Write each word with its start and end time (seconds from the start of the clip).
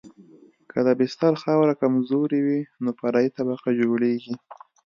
که 0.71 0.79
د 0.87 0.89
بستر 0.99 1.33
خاوره 1.43 1.73
کمزورې 1.81 2.39
وي 2.45 2.61
نو 2.83 2.89
فرعي 2.99 3.29
طبقه 3.37 3.69
جوړیږي 3.81 4.33